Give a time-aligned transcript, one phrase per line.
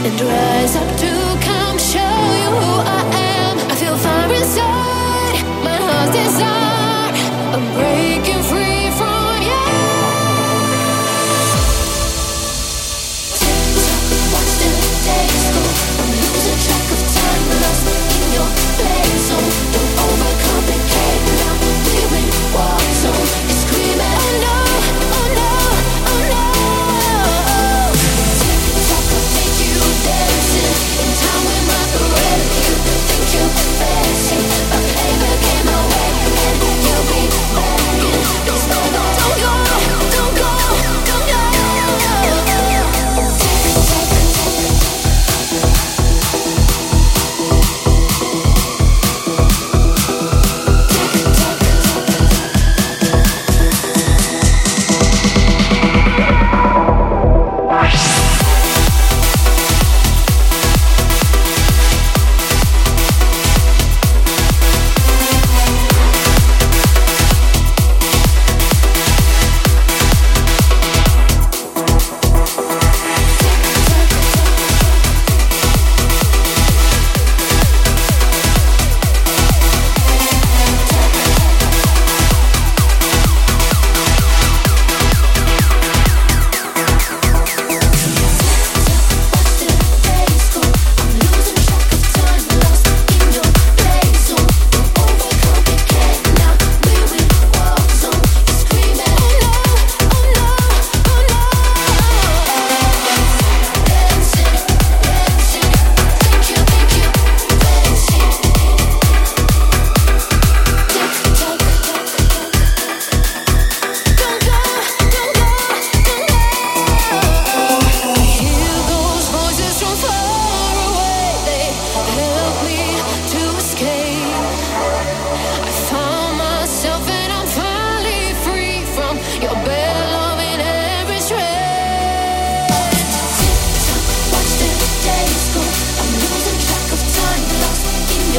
[0.00, 1.07] And rise up to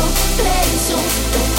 [0.02, 1.59] Thank you